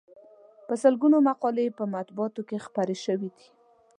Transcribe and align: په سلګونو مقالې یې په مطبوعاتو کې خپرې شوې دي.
په 0.67 0.73
سلګونو 0.83 1.17
مقالې 1.27 1.63
یې 1.67 1.75
په 1.79 1.83
مطبوعاتو 1.95 2.41
کې 2.47 2.63
خپرې 2.65 2.95
شوې 3.05 3.29
دي. 3.35 3.47